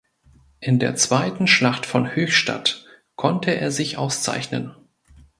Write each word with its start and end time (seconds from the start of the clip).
In 0.61 0.79
der 0.79 0.95
Zweiten 0.95 1.45
Schlacht 1.45 1.85
von 1.85 2.15
Höchstädt 2.15 2.87
konnte 3.15 3.51
er 3.55 3.69
sich 3.69 3.97
auszeichnen. 3.99 4.73